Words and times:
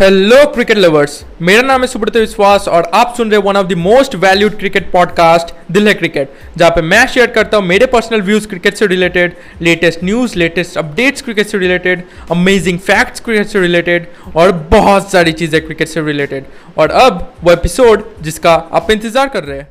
Hello 0.00 0.36
cricket 0.46 0.78
lovers 0.78 1.12
मेरा 1.42 1.60
नाम 1.62 1.80
है 1.80 1.86
सुब्रत 1.86 2.16
विश्वास 2.16 2.66
और 2.68 2.90
आप 2.94 3.14
सुन 3.16 3.30
रहे 3.30 3.40
one 3.40 3.56
of 3.56 3.66
the 3.66 3.72
most 3.72 4.14
valued 4.14 4.58
cricket 4.58 4.90
podcast 4.92 5.54
Dil 5.72 5.88
Hai 5.88 5.94
cricket 5.94 6.34
जहाँ 6.56 6.70
पे 6.70 6.82
मैं 6.82 7.06
शेयर 7.06 7.26
करता 7.26 7.56
हूँ 7.56 7.66
मेरे 7.66 7.86
पर्सनल 7.86 8.22
व्यूज़ 8.22 8.48
क्रिकेट 8.48 8.74
से 8.74 8.86
related 8.86 9.36
latest 9.60 10.04
news 10.04 10.36
latest 10.38 10.76
updates 10.78 11.22
cricket 11.22 11.46
से 11.46 11.58
रिलेटेड 11.58 12.04
अमेजिंग 12.30 12.78
फैक्ट्स 12.78 13.20
क्रिकेट 13.20 13.46
से 13.46 13.60
रिलेटेड 13.60 14.08
और 14.36 14.52
बहुत 14.70 15.10
सारी 15.12 15.32
चीज़ें 15.32 15.64
क्रिकेट 15.64 15.88
से 15.88 16.00
रिलेटेड 16.00 16.44
और 16.78 16.90
अब 16.90 17.32
वो 17.44 17.52
एपिसोड 17.52 18.04
जिसका 18.22 18.54
आप 18.72 18.90
इंतज़ार 18.90 19.28
कर 19.28 19.44
रहे 19.44 19.58
हैं। 19.58 19.68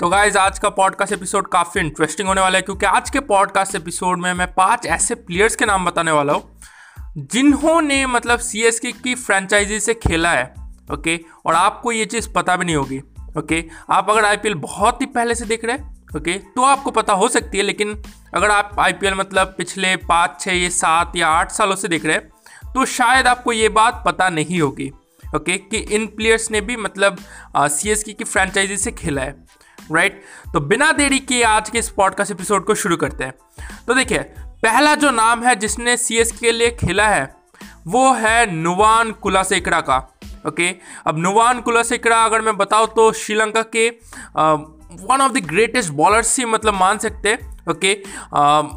तो 0.00 0.08
गाइज़ 0.08 0.38
आज 0.38 0.58
का 0.58 0.68
पॉडकास्ट 0.68 1.12
एपिसोड 1.12 1.48
काफ़ी 1.48 1.80
इंटरेस्टिंग 1.80 2.28
होने 2.28 2.40
वाला 2.40 2.58
है 2.58 2.62
क्योंकि 2.62 2.86
आज 2.86 3.10
के 3.10 3.20
पॉडकास्ट 3.20 3.74
एपिसोड 3.74 4.18
में 4.18 4.32
मैं 4.34 4.52
पाँच 4.54 4.86
ऐसे 4.86 5.14
प्लेयर्स 5.14 5.56
के 5.56 5.64
नाम 5.64 5.84
बताने 5.84 6.12
वाला 6.12 6.32
हूँ 6.32 6.53
जिन्होंने 7.18 8.06
मतलब 8.06 8.38
सी 8.38 8.62
एस 8.62 8.80
के 8.80 8.92
की 8.92 9.14
फ्रेंचाइजी 9.14 9.80
से 9.80 9.94
खेला 9.94 10.30
है 10.30 10.54
ओके 10.92 11.20
और 11.46 11.54
आपको 11.54 11.92
ये 11.92 12.06
चीज़ 12.06 12.28
पता 12.32 12.56
भी 12.56 12.64
नहीं 12.64 12.76
होगी 12.76 12.98
ओके 13.38 13.64
आप 13.90 14.10
अगर 14.10 14.24
आईपीएल 14.24 14.54
बहुत 14.54 15.00
ही 15.00 15.06
पहले 15.06 15.34
से 15.34 15.44
देख 15.44 15.64
रहे 15.64 15.76
हैं 15.76 16.04
ओके 16.16 16.32
तो 16.32 16.62
आपको 16.62 16.90
पता 16.90 17.12
हो 17.12 17.28
सकती 17.28 17.58
है, 17.58 17.64
लेकिन 17.64 18.02
अगर 18.34 18.50
आप 18.50 18.76
आईपीएल 18.78 19.14
मतलब 19.14 19.54
पिछले 19.58 19.96
पाँच 19.96 20.40
छः 20.40 20.52
या 20.52 20.68
सात 20.68 21.12
या 21.16 21.28
आठ 21.28 21.50
सालों 21.50 21.76
से 21.76 21.88
देख 21.88 22.04
रहे 22.04 22.16
हैं 22.16 22.28
तो 22.72 22.84
शायद 22.84 23.26
आपको 23.26 23.52
ये 23.52 23.68
बात 23.68 24.02
पता 24.06 24.28
नहीं 24.28 24.60
होगी 24.60 24.92
ओके 25.36 25.58
कि 25.58 25.76
इन 25.76 26.06
प्लेयर्स 26.06 26.50
ने 26.50 26.60
भी 26.60 26.76
मतलब 26.76 27.16
सी 27.58 27.90
एस 27.90 28.02
की 28.02 28.24
फ्रेंचाइजी 28.24 28.76
से 28.76 28.92
खेला 28.92 29.22
है 29.22 29.44
राइट 29.92 30.22
तो 30.52 30.60
बिना 30.60 30.92
देरी 30.92 31.18
के 31.18 31.42
आज 31.42 31.70
के 31.70 31.78
इस 31.78 31.90
पॉडकास्ट 31.90 32.32
एपिसोड 32.32 32.64
को 32.64 32.74
शुरू 32.74 32.96
करते 32.96 33.24
हैं। 33.24 33.34
तो 33.86 33.94
देखिए 33.94 34.34
पहला 34.64 34.94
जो 34.94 35.10
नाम 35.10 35.42
है 35.44 35.56
जिसने 35.56 35.96
सी 35.96 36.16
एस 36.16 36.32
के 36.32 36.52
लिए 36.52 36.70
खेला 36.70 37.06
है, 37.06 37.36
वो 37.86 38.12
है 38.14 38.50
नुवान 38.50 39.12
कुलासेकड़ा 39.12 39.80
का 39.80 40.18
ओके 40.48 40.74
अब 41.06 41.18
नुवान 41.18 41.60
कुलासेकड़ा 41.60 42.24
अगर 42.24 42.40
मैं 42.40 42.56
बताऊँ 42.56 42.86
तो 42.86 43.12
श्रीलंका 43.12 43.62
के 43.62 43.90
one 45.06 45.18
of 45.20 45.32
the 45.32 45.38
greatest 45.38 45.90
bowlers 45.90 46.38
ही 46.38 46.44
मतलब 46.44 46.74
मान 46.74 46.98
सकते 46.98 47.28
हैं 47.28 47.60
ओके 47.70 48.02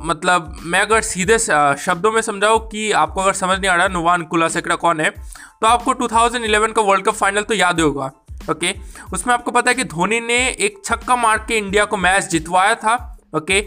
मतलब 0.08 0.58
मैं 0.62 0.82
अगर 0.82 1.02
सीधे 1.02 1.40
शब्दों 1.86 2.12
में 2.12 2.22
समझाऊँ 2.22 2.68
कि 2.68 2.92
आपको 2.92 3.22
अगर 3.22 3.34
समझ 3.34 3.60
नहीं 3.60 3.70
आ 3.70 3.76
रहा 3.76 3.88
नुवान 3.88 4.24
कुलासेकड़ा 4.24 4.76
कौन 4.76 5.02
है 5.02 5.10
तो 5.62 5.68
आपको 5.68 5.94
2011 5.94 6.74
का 6.74 6.82
वर्ल्ड 6.82 7.06
कप 7.06 7.14
फाइनल 7.14 7.42
तो 7.42 7.54
याद 7.54 7.82
होगा 7.82 8.12
ओके 8.52 8.74
okay? 8.74 9.14
उसमें 9.14 9.34
आपको 9.34 9.52
पता 9.52 9.72
है 9.72 9.76
कि 9.76 9.84
धोनी 9.84 10.20
ने 10.20 10.48
एक 10.48 10.82
छक्का 10.86 11.16
मार 11.16 11.38
के 11.38 11.58
इंडिया 11.58 11.86
को 11.86 11.98
मैच 11.98 12.24
जितवाया 12.24 12.76
था 12.76 13.17
ओके? 13.34 13.62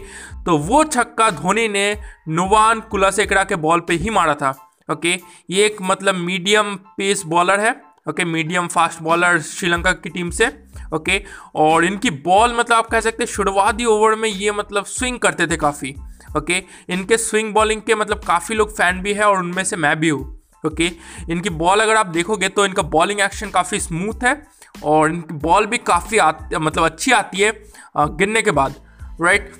तो 0.45 0.57
वो 0.59 0.83
छक्का 0.85 1.29
धोनी 1.31 1.67
ने 1.67 1.97
नुवान 2.29 2.79
कुलासेकड़ा 2.91 3.43
के 3.43 3.55
बॉल 3.57 3.79
पे 3.79 3.93
ही 3.93 4.09
मारा 4.09 4.35
था, 4.35 4.53
ओके? 4.89 5.13
ये 5.49 5.65
एक 5.65 5.77
मतलब 5.81 6.15
मीडियम 6.17 6.75
पेस 6.97 7.23
बॉलर 7.25 7.59
है, 7.59 7.71
okay? 8.09 8.25
Medium 8.25 8.67
fast 8.67 9.01
bowler 9.03 9.39
Sri Lanka 9.43 9.91
की 9.93 10.09
टीम 10.09 10.29
से, 10.31 10.47
ओके? 10.93 11.21
और 11.55 11.85
इनकी 11.85 12.09
बॉल 12.09 12.53
मतलब 12.53 12.77
आप 12.77 12.87
कह 12.87 13.01
सकते 13.01 13.23
हैं 13.23 13.31
शुरुआती 13.31 13.85
ओवर 13.87 14.15
में 14.15 14.29
ये 14.29 14.51
मतलब 14.51 14.85
स्विंग 14.87 15.19
करते 15.19 15.47
थे 15.47 15.57
काफ़ी, 15.57 15.95
ओके? 16.37 16.63
इनके 16.89 17.17
स्विंग 17.19 17.53
बॉलिंग 17.53 17.81
के 17.81 17.95
मतलब 17.95 18.23
काफ़ी 18.27 18.55
लोग 18.55 18.75
फ़ैन 18.77 19.01
भी 19.01 19.13
है 19.13 19.25
और 19.25 19.39
उनमें 19.39 19.63
से 19.63 19.75
मैं 19.77 19.99
भी 19.99 20.09
हूँ, 20.09 20.21
ओके? 20.65 20.91
इनकी 21.29 21.49
बॉल 21.51 21.79
अगर 21.79 21.95
आप 21.95 22.05
देखोगे 22.09 22.49
तो 22.49 22.65
इनका 22.65 22.81
बॉलिंग 22.91 23.19
एक्शन 23.21 23.49
काफ़ी 23.49 23.79
स्मूथ 23.79 24.23
है 24.23 24.41
और 24.85 25.11
इनकी 25.11 25.33
बॉल 25.39 25.65
भी 25.65 25.77
काफ़ी 25.79 26.19
मतलब 26.55 26.83
अच्छी 26.83 27.11
आती 27.11 27.37
है 27.37 27.51
गिरने 27.97 28.41
के 28.41 28.51
बाद। 28.51 28.75
राइट 29.21 29.51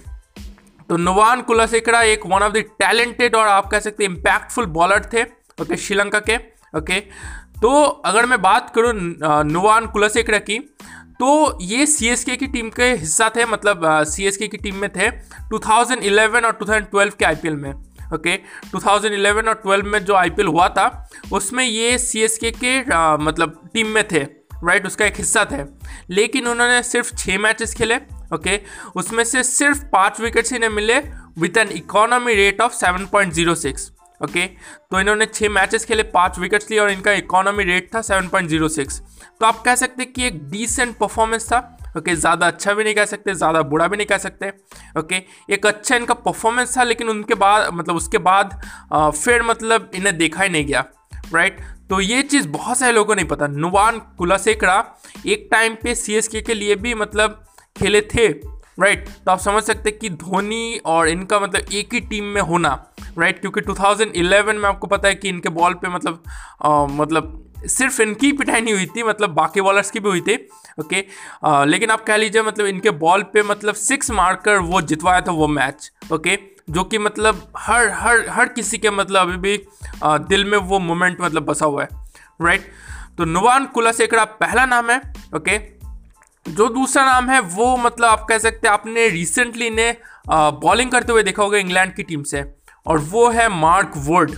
तो 0.89 0.97
नुवान 0.97 1.41
कुलासेकड़ा 1.41 2.01
एक 2.03 2.25
वन 2.25 2.43
ऑफ़ 2.43 2.53
द 2.53 2.57
टैलेंटेड 2.57 3.35
और 3.35 3.47
आप 3.47 3.65
कह 3.65 3.79
सकते 3.79 4.05
इम्पैक्टफुल 4.05 4.65
बॉलर 4.65 5.09
थे 5.13 5.23
ओके 5.61 5.77
श्रीलंका 5.77 6.19
के 6.19 6.35
ओके 6.77 6.99
तो 7.61 7.83
अगर 8.05 8.25
मैं 8.25 8.41
बात 8.41 8.71
करूँ 8.75 8.93
नुवान 9.51 9.85
कुलासेकड़ा 9.85 10.37
की 10.39 10.59
तो 11.19 11.57
ये 11.61 11.85
सी 11.85 12.07
एस 12.07 12.23
के 12.23 12.35
की 12.35 12.47
टीम 12.47 12.69
के 12.69 12.83
हिस्सा 12.83 13.29
थे 13.35 13.45
मतलब 13.45 14.03
सी 14.03 14.25
एस 14.25 14.37
के 14.37 14.47
की 14.47 14.57
टीम 14.57 14.75
में 14.75 14.89
थे 14.89 15.09
2011 15.53 16.45
और 16.45 16.57
2012 16.63 17.13
के 17.13 17.25
आईपीएल 17.25 17.55
में 17.55 17.71
ओके 17.73 18.37
okay, 18.37 18.75
2011 18.75 19.47
और 19.47 19.61
12 19.67 19.83
में 19.83 20.05
जो 20.05 20.13
आईपीएल 20.13 20.47
हुआ 20.47 20.67
था 20.69 21.09
उसमें 21.31 21.63
ये 21.63 21.97
सी 21.97 22.21
एस 22.21 22.37
के 22.37 22.51
के 22.63 22.79
मतलब 23.23 23.69
टीम 23.73 23.87
में 23.87 24.03
थे 24.07 24.19
राइट 24.63 24.85
उसका 24.85 25.05
एक 25.05 25.17
हिस्सा 25.17 25.45
थे। 25.45 25.63
लेकिन 26.09 26.47
उन्होंने 26.47 26.83
सिर्फ़ 26.83 27.15
छः 27.15 27.37
मैचेस 27.37 27.73
खेले 27.73 27.95
ओके 28.33 28.59
उसमें 28.95 29.23
से 29.23 29.43
सिर्फ़ 29.43 29.83
पाँच 29.93 30.19
विकेट्स 30.21 30.53
इन्हें 30.53 30.69
मिले 30.69 30.99
with 31.39 31.57
an 31.57 31.69
economy 31.73 32.35
rate 32.35 32.61
of 32.61 32.73
seven 32.73 33.05
point 33.07 33.33
zero 33.33 33.55
six 33.57 33.91
okay 34.21 34.45
तो 34.91 34.99
इन्होंने 34.99 35.25
छः 35.25 35.49
मैचेस 35.49 35.85
खेले 35.85 36.03
पाँच 36.15 36.39
विकेट्स 36.39 36.69
लिए 36.71 36.79
और 36.79 36.91
इनका 36.91 37.11
इकोनॉमी 37.13 37.63
रेट 37.63 37.89
था 37.95 38.01
सेवन 38.01 38.27
पॉइंट 38.29 38.49
ज़ीरो 38.49 38.67
सिक्स 38.69 39.01
तो 39.39 39.45
आप 39.45 39.61
कह 39.65 39.75
सकते 39.75 40.05
कि 40.05 40.25
एक 40.25 40.49
डिसेंट 40.49 40.95
परफॉर्मेंस 40.97 41.47
था। 41.47 41.57
ओके 41.97 42.15
ज़्यादा 42.15 42.47
अच्छा 42.47 42.73
भी 42.73 42.83
नहीं 42.83 42.93
कह 42.95 43.05
सकते 43.05 43.33
ज़्यादा 43.35 43.61
बुरा 43.63 43.87
भी 43.87 43.97
नहीं 43.97 44.07
कह 44.07 44.17
सकते। 44.17 44.49
ओके 44.99 45.21
एक 45.53 45.65
अच्छा 45.65 45.95
इनका 45.95 46.13
परफॉर्मेंस 46.13 46.77
था 46.77 46.83
लेकिन 46.83 47.09
उनके 47.09 47.33
बाद 47.35 47.69
मतलब 47.73 47.95
उसके 47.95 48.17
बाद 48.19 48.59
आ, 48.93 49.09
फिर 49.09 49.43
मतलब 49.43 49.91
इन्हें 49.95 50.17
देखा 50.17 50.43
ही 50.43 50.49
नहीं 50.49 50.65
गया। 50.65 50.85
राइट 51.33 51.59
तो 51.89 51.99
ये 52.01 52.21
चीज़ 52.23 52.47
बहुत 52.49 52.77
सारे 52.77 52.91
लोगों 52.91 53.07
को 53.07 53.13
नहीं 53.15 53.27
पता। 53.27 53.47
नुवान 53.47 53.99
कुलासेकड़ा 54.17 54.83
एक 55.25 55.47
टाइम 55.51 55.75
पे 55.83 55.95
सी 55.95 56.41
के 56.41 56.53
लिए 56.53 56.75
भी 56.75 56.93
मतलब 56.95 57.43
खेले 57.75 58.01
थे 58.15 58.27
राइट 58.79 59.07
तो 59.25 59.31
आप 59.31 59.39
समझ 59.39 59.63
सकते 59.63 59.89
हैं 59.89 59.99
कि 59.99 60.09
धोनी 60.09 60.77
और 60.85 61.07
इनका 61.09 61.39
मतलब 61.39 61.71
एक 61.73 61.93
ही 61.93 61.99
टीम 61.99 62.23
में 62.25 62.41
होना 62.41 62.69
राइट 63.17 63.39
क्योंकि 63.41 63.61
2011 63.61 64.53
में 64.55 64.67
आपको 64.69 64.87
पता 64.87 65.07
है 65.07 65.15
कि 65.15 65.29
इनके 65.29 65.49
बॉल 65.49 65.73
पे 65.73 65.89
मतलब 65.89 66.23
आ, 66.65 66.85
मतलब 66.85 67.37
सिर्फ़ 67.67 68.01
इनकी 68.01 68.31
पिटाई 68.33 68.61
नहीं 68.61 68.73
हुई 68.73 68.85
थी 68.85 69.03
मतलब 69.03 69.29
बाकी 69.29 69.61
बॉलर्स 69.61 69.91
की 69.91 69.99
भी 69.99 70.09
हुई 70.09 70.21
थी 70.21 70.35
ओके 70.79 71.03
आ, 71.45 71.63
लेकिन 71.63 71.91
आप 71.91 72.03
कह 72.05 72.17
लीजिए 72.17 72.41
मतलब 72.41 72.65
इनके 72.65 72.89
बॉल 73.03 73.23
पे 73.23 73.43
मतलब 73.43 73.75
सिक्स 73.75 74.11
मारकर 74.11 74.57
वो 74.71 74.81
जितवाया 74.81 75.21
था 75.21 75.31
वो 75.31 75.47
मैच 75.47 75.91
ओके 76.13 76.37
जो 76.69 76.83
कि 76.83 76.97
मतलब 76.97 77.51
हर 77.57 77.89
हर 77.95 78.25
हर 78.29 78.47
किसी 78.49 78.77
के 78.77 78.89
मतलब 78.91 79.21
अभी 79.21 79.37
भी 79.37 79.59
आ, 80.03 80.17
दिल 80.17 80.45
में 80.45 80.57
वो 80.57 80.79
मोमेंट 80.79 81.21
मतलब 81.21 81.45
बसा 81.45 81.65
हुआ 81.65 81.83
है 81.83 81.89
राइट 82.41 82.71
तो 83.17 83.25
नुवान 83.25 83.65
कुलासेकड़ा 83.65 84.25
पहला 84.41 84.65
नाम 84.65 84.89
है 84.91 85.01
ओके 85.35 85.57
जो 86.45 86.67
दूसरा 86.69 87.03
नाम 87.05 87.29
है, 87.29 87.39
वो 87.39 87.75
मतलब 87.77 88.05
आप 88.05 88.25
कह 88.29 88.37
सकते 88.39 88.67
हैं 88.67 88.73
आपने 88.73 89.07
रिसेंटली 89.09 89.69
ने 89.69 89.95
बॉलिंग 90.29 90.91
करते 90.91 91.11
हुए 91.11 91.23
देखा 91.23 91.43
होगा 91.43 91.57
इंग्लैंड 91.57 91.93
की 91.95 92.03
टीम 92.03 92.23
से। 92.23 92.43
और 92.85 92.99
वो 93.01 93.29
है 93.29 93.47
मार्क 93.51 93.93
वुड 93.97 94.31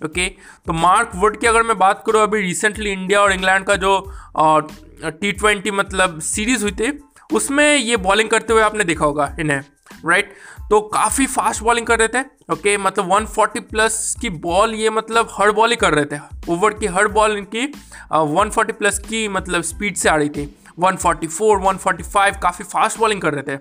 ओके 0.00 0.26
तो 0.66 0.72
मार्क 0.74 1.10
वुड 1.14 1.36
की 1.40 1.46
अगर 1.46 1.62
मैं 1.62 1.78
बात 1.78 2.02
करूँ, 2.06 2.22
अभी 2.22 2.40
रिसेंटली 2.40 2.90
इंडिया 2.92 3.20
और 3.20 3.32
इंग्लैंड 3.32 3.64
का 3.66 3.76
जो 3.76 4.12
टी 4.36 5.32
ट्वेंटी 5.32 5.70
मतलब 5.70 6.20
सीरीज़ 6.22 6.62
हुई 6.62 6.72
थी, 6.72 6.98
उसमें 7.32 7.76
ये 7.76 7.96
बॉलिंग 7.98 8.30
करते 8.30 8.52
हुए 8.52 8.62
आपने 8.62 8.84
देखा 8.84 9.04
होगा 9.04 9.34
इन्हें 9.40 9.60
राइट 10.06 10.32
तो 10.70 10.80
काफ़ी 10.88 11.26
फास्ट 11.26 11.62
बॉलिंग 11.62 11.86
कर 11.86 11.98
रहे 11.98 12.08
थे 12.10 12.20
ओके 12.52 12.76
मतलब 12.78 13.10
140 13.10 13.60
प्लस 13.62 14.14
की 14.20 14.28
बॉल 14.40 14.74
ये 14.74 14.90
मतलब 14.90 15.28
हर 15.32 15.50
बॉल 15.52 15.70
ही 15.70 15.76
कर 15.76 15.94
रहे 15.94 16.04
थे। 16.06 16.20
ओवर 16.48 16.74
की 16.74 16.86
हर 16.88 17.08
बॉल 17.08 17.36
इनकी 17.36 17.66
140 18.12 18.72
प्लस 18.72 18.98
की 19.00 19.26
मतलब 19.28 19.62
स्पीड 19.62 19.96
से 19.96 20.08
आ 20.08 20.16
रही 20.16 20.28
थी। 20.28 20.54
144, 20.80 21.58
145 21.58 22.36
काफ़ी 22.42 22.64
फास्ट 22.64 22.98
बॉलिंग 22.98 23.20
कर 23.22 23.34
रहे 23.34 23.42
थे 23.48 23.58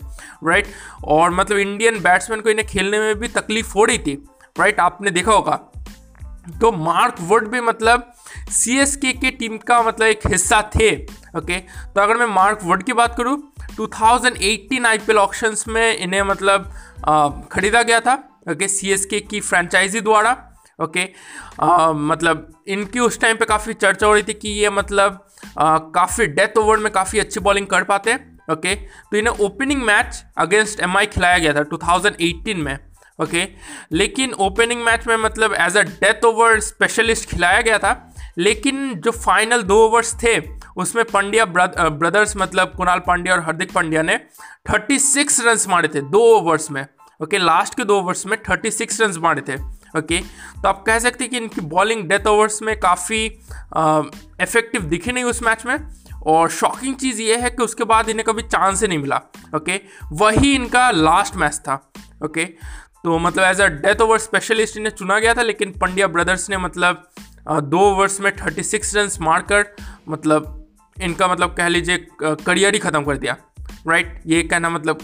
राइट 0.48 0.68
और 1.08 1.32
मतलब 1.32 1.58
इंडियन 1.58 2.02
बैट्समैन 2.04 2.42
को 2.42 2.50
इन्हें 2.50 2.68
खेलने 2.68 3.00
में 3.00 3.20
भी 3.20 3.28
तकलीफ़ 3.28 3.74
हो 3.76 3.86
रही 3.86 3.98
थी 3.98 4.14
राइट 4.60 4.80
आपने 4.80 5.12
देखा 5.12 5.32
होगा। 5.32 5.60
तो 6.62 6.72
मार्क 6.72 7.16
वुड 7.22 7.48
भी 7.48 7.60
मतलब 7.62 8.12
सी 8.52 8.78
एस 8.80 8.96
के 8.96 9.12
के 9.14 9.32
टीम 9.32 9.58
का 9.68 9.82
मतलब 9.84 10.08
एक 10.08 10.28
हिस्सा 10.28 10.62
थे 10.76 10.96
ओके 11.38 11.58
तो 11.60 12.02
अगर 12.02 12.18
मैं 12.18 12.26
मार्क 12.26 12.60
वुड 12.64 12.84
की 12.84 12.94
बात 12.94 13.16
करूँ 13.18 13.38
2018 13.76 14.86
आईपीएल 14.86 15.18
ऑक्शंस 15.18 15.68
में 15.68 15.98
इन्हें 15.98 16.22
मतलब 16.24 16.72
खरीदा 17.52 17.84
गया 17.84 18.00
था 18.00 18.14
ओके 18.52 18.68
सी 18.68 18.92
एस 18.92 19.06
के 19.06 19.20
की 19.20 19.40
फ्रेंचाइजी 19.42 20.02
द्वारा 20.02 20.32
ओके 20.84 21.04
मतलब 22.10 22.48
इनकी 22.68 23.00
उस 23.00 23.20
टाइम 23.22 23.38
पे 23.38 23.46
काफ़ी 23.46 23.74
चर्चा 23.74 24.08
हो 24.08 24.14
रही 24.14 24.24
थी 24.24 24.34
कि 24.34 24.50
ये 24.50 24.70
मतलब 24.70 25.26
काफ़ी 25.58 26.26
डेथ 26.28 26.58
ओवर 26.58 26.78
में 26.78 26.92
काफ़ी 26.94 27.20
अच्छी 27.20 27.40
बॉलिंग 27.40 27.68
कर 27.68 27.84
पाते 27.84 28.12
हैं 28.12 28.38
ओके 28.52 28.76
तो 28.76 29.18
इन्हें 29.18 29.46
ओपनिंग 29.46 29.82
मैच 29.84 30.24
अगेंस्ट 30.38 30.80
एमआई 30.80 31.06
खिलाया 31.06 31.38
गया 31.38 31.54
था 31.54 31.64
2018 31.70 32.56
में 32.56 32.78
ओके 33.20 33.48
लेकिन 33.92 34.34
ओपनिंग 34.40 34.84
मैच 34.84 35.08
में 35.08 35.16
मतलब 35.18 35.54
as 35.54 35.78
a 35.78 35.82
death 35.82 36.26
over 36.26 36.60
specialist 36.60 37.30
खिलाया 37.30 37.62
गया 37.62 37.78
था, 37.78 37.92
लेकिन 38.38 38.94
जो 38.96 39.12
फाइनल 39.12 39.64
दो 39.64 39.78
ओवर्स 39.88 40.14
थे, 40.24 40.40
उसमें 40.78 41.04
पंड्या 41.06 41.46
ब्रदर्स 41.46 42.34
मतलब 42.38 42.74
कुणाल 42.78 43.00
पांड्या 43.08 43.34
और 43.34 43.40
हार्दिक 43.40 43.72
पांड्या 43.74 44.02
ने 44.02 44.20
36 44.72 45.40
रन्स 45.46 45.68
मारे 45.70 45.88
थे 45.88 46.02
दो 46.12 46.22
ओवर्स 46.36 46.70
में 46.72 46.86
ओके 47.24 47.38
लास्ट 47.38 47.76
के 47.76 47.84
दो 47.84 48.00
ओवर्स 48.00 48.26
में 48.26 48.38
36 48.44 49.02
रन्स 49.02 49.18
मारे 49.18 49.42
थे। 49.48 49.58
ओके? 49.98 50.20
तो 50.62 50.68
आप 50.68 50.84
कह 50.88 51.00
सकते 51.00 51.24
हैं 51.24 51.32
कि 51.32 51.38
इनकी 51.38 51.62
बॉलिंग 51.68 52.04
डेथ 52.10 52.28
ओवर्स 52.28 52.62
में 52.62 52.76
काफ़ी 52.80 53.26
इफ़ेक्टिव 53.26 54.82
दिखी 54.84 55.12
नहीं 55.12 55.24
उस 55.24 55.42
मैच 55.44 55.66
में। 55.66 55.78
और 56.28 56.50
शॉकिंग 56.52 56.96
चीज़ 56.96 57.22
ये 57.22 57.38
है 57.38 57.50
कि 57.50 57.64
उसके 57.64 57.84
बाद 57.86 58.10
इन्हें 58.10 58.26
कभी 58.26 58.42
चांस 58.44 58.82
ही 58.82 58.88
नहीं 58.88 59.00
मिला, 59.00 59.22
ओके? 59.56 59.80
वही 60.14 60.54
इनका 60.56 60.90
लास्ट 60.92 61.36
मैच 61.36 61.58
था, 61.60 61.76
ओके? 62.26 62.46
तो 63.04 63.18
मतलब 63.20 63.44
as 63.44 63.62
a 63.62 63.68
death 63.68 64.02
over 64.02 64.18
specialist 64.20 64.78
इन्हें 64.78 64.94
चुना 64.94 65.20
गया 65.20 65.34
था, 65.34 65.42
लेकिन 65.42 65.72
पंड्या 65.82 66.08
ब्रदर्स 66.08 66.50
ने 66.50 66.58
मतलब 66.58 67.08
दो 67.50 67.80
ओवर्स 67.82 68.20
में 68.22 68.32
36 68.38 68.96
रन 68.96 69.10
मारकर 69.22 69.66
मतलब 70.10 70.56
इनका 70.98 71.28
मतलब 71.28 71.54
कह 71.56 71.68
लीजिए 71.68 72.08
करियर 72.22 72.74
ही 72.74 72.80
ख़त्म 72.80 73.04
कर 73.04 73.18
दिया 73.18 73.36
राइट 73.88 74.22
ये 74.28 74.42
कहना 74.44 74.70
मतलब 74.70 75.00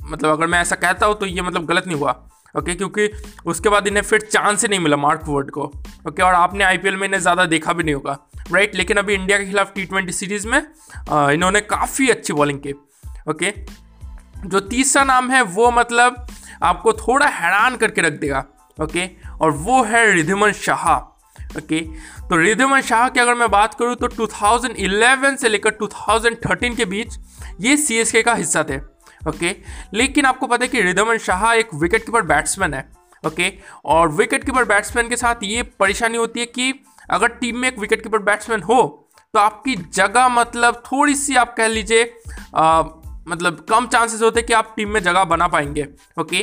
मतलब 0.00 0.30
अगर 0.30 0.46
मैं 0.46 0.60
ऐसा 0.60 0.76
कहता 0.76 1.06
हूँ 1.06 1.18
तो 1.18 1.26
ये 1.26 1.42
मतलब 1.42 1.66
गलत 1.66 1.86
नहीं 1.86 1.98
हुआ। 1.98 2.12
ओके, 2.54 2.74
क्योंकि 2.74 3.08
उसके 3.46 3.68
बाद 3.68 3.86
इन्हें 3.86 4.02
फिर 4.02 4.20
चांस 4.22 4.62
ही 4.62 4.68
नहीं 4.68 4.80
मिला 4.80 4.96
मार्क 4.96 5.22
वर्ड 5.28 5.50
को, 5.50 5.62
ओके, 6.08 6.22
और 6.22 6.34
आपने 6.34 6.64
आईपीएल 6.64 6.96
में 6.96 7.06
इन्हें 7.06 7.20
ज़्यादा 7.20 7.44
देखा 7.46 7.72
भी 7.72 7.84
नहीं 7.84 7.94
होगा 7.94 8.18
राइट 8.52 8.74
लेकिन 8.76 8.96
अभी 8.96 9.14
इंडिया 9.14 9.38
के 9.38 9.44
खिलाफ 9.46 9.72
टी 9.74 9.84
ट्वेंटी 9.84 10.12
सीरीज़ 10.12 10.46
में 10.48 10.58
इन्होंने 10.58 11.60
काफ़ी 11.62 12.08
अच्छी 12.10 12.32
बॉलिंग 12.32 12.58
की, 12.60 12.72
ओके, 13.28 13.52
जो 14.46 14.60
तीसरा 14.60 15.04
नाम 15.04 15.30
है, 15.30 15.42
वो 15.42 15.70
मतलब 15.70 16.26
आपको 16.62 16.92
थोड़ा 16.94 17.26
हैरान 17.28 17.76
करके 17.76 18.00
रख 18.00 18.12
देगा, 18.20 18.44
ओके, 18.78 19.08
और 19.40 19.50
वो 19.50 19.82
है 19.84 20.04
रिधिमन 20.12 20.52
शाह, 20.58 20.94
ओके 21.58 21.80
तो 22.28 22.36
रिधिमन 22.36 22.80
शाह 22.80 23.08
की 23.08 23.20
अगर 23.20 23.34
मैं 23.34 23.50
बात 23.50 23.74
करूँ 23.74 23.94
तो 23.96 24.08
2011 24.10 25.36
से 25.36 25.48
लेकर 25.48 25.76
2013 25.82 26.76
के 26.76 26.84
बीच 26.84 27.18
ये 27.60 27.76
सी 27.76 28.22
का 28.22 28.34
हिस्सा 28.34 28.62
थे 28.64 28.78
ओके? 29.28 29.54
लेकिन 29.94 30.26
आपको 30.26 30.46
पता 30.46 30.64
है 30.64 30.68
कि 30.68 30.80
रिधमन 30.82 31.18
शाह 31.18 31.52
एक 31.52 31.74
विकेट 31.74 32.04
कीपर 32.06 32.22
बैट्समैन 32.24 32.74
है, 32.74 32.84
ओके? 33.24 33.52
और 33.84 34.08
विकेट 34.10 34.44
कीपर 34.44 34.64
बैट्समैन 34.64 35.08
के 35.08 35.16
साथ 35.16 35.44
ये 35.44 35.62
परेशानी 35.80 36.18
होती 36.18 36.40
है 36.40 36.46
कि 36.48 36.72
अगर 37.10 37.28
टीम 37.30 37.58
में 37.58 37.68
एक 37.68 37.78
विकेट 37.78 38.02
कीपर 38.02 38.18
बैट्समैन 38.20 38.62
हो 38.62 38.82
तो 39.34 39.38
आपकी 39.38 39.74
जगह 39.94 40.28
मतलब 40.28 40.82
थोड़ी 40.86 41.14
सी 41.14 41.36
आप 41.36 41.54
कह 41.56 41.66
लीजिए 41.66 42.04
मतलब 43.28 43.64
कम 43.70 43.86
चांसेस 43.86 44.22
होते 44.22 44.42
कि 44.42 44.52
आप 44.52 44.72
टीम 44.76 44.90
में 44.90 45.00
जगह 45.02 45.24
बना 45.24 45.46
पाएँगे, 45.48 45.86
ओके? 46.20 46.42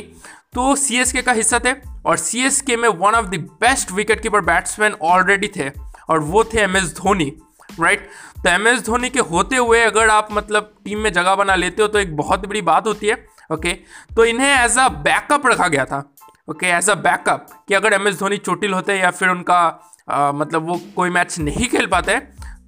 तो 0.54 0.74
सी 0.76 1.22
का 1.22 1.32
हिस्सा 1.32 1.58
थे 1.58 1.72
और 2.06 2.16
सी 2.16 2.76
में 2.76 2.88
one 2.88 3.14
of 3.14 3.26
the 3.26 3.40
best 3.60 3.92
wicket 3.92 4.20
keeper 4.20 4.40
batsman 4.40 4.94
already 5.02 5.48
थे 5.56 5.68
और 6.08 6.18
वो 6.20 6.44
थे 6.44 6.60
एम 6.60 6.76
एस 6.76 6.92
धोनी। 6.96 7.32
राइट 7.80 8.08
तो 8.44 8.48
एम 8.50 8.68
एस 8.68 8.84
धोनी 8.86 9.10
के 9.10 9.20
होते 9.20 9.56
हुए 9.56 9.82
अगर 9.82 10.08
आप 10.08 10.28
मतलब 10.32 10.74
टीम 10.84 10.98
में 10.98 11.12
जगह 11.12 11.34
बना 11.34 11.54
लेते 11.54 11.82
हो 11.82 11.88
तो 11.88 11.98
एक 11.98 12.16
बहुत 12.16 12.46
बड़ी 12.46 12.62
बात 12.62 12.86
होती 12.86 13.06
है 13.06 13.26
ओके 13.52 13.72
तो 14.16 14.24
इन्हें 14.24 14.64
एज 14.64 14.78
अ 14.78 14.88
बैकअप 14.88 15.46
रखा 15.46 15.68
गया 15.68 15.84
था 15.84 16.16
ओके 16.50 16.66
एज 16.66 16.90
अ 16.90 16.94
बैकअप 16.94 17.46
कि 17.68 17.74
अगर 17.74 17.92
एम 17.92 18.08
एस 18.08 18.18
धोनी 18.18 18.36
चोटिल 18.36 18.72
होते 18.72 18.98
या 18.98 19.10
फिर 19.10 19.28
उनका 19.28 19.86
आ, 20.10 20.32
मतलब 20.32 20.68
वो 20.68 20.80
कोई 20.96 21.10
मैच 21.10 21.38
नहीं 21.38 21.66
खेल 21.68 21.86
पाते 21.86 22.18